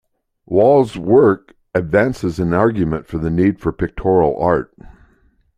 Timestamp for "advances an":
1.75-2.55